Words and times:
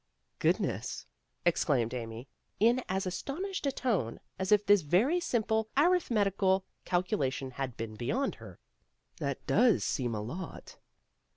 "Goodness," 0.39 1.05
exclaimed 1.45 1.93
Amy 1.93 2.27
in 2.59 2.81
as 2.89 3.05
astonished 3.05 3.67
a 3.67 3.71
tone 3.71 4.19
as 4.39 4.51
if 4.51 4.65
this 4.65 4.81
very 4.81 5.19
simple 5.19 5.69
arithmetical 5.77 6.65
cal 6.85 7.03
culation 7.03 7.51
had 7.51 7.77
been 7.77 7.93
beyond 7.93 8.33
her. 8.41 8.57
"That 9.17 9.45
does 9.45 9.83
seem 9.83 10.15
a 10.15 10.21
lot." 10.23 10.77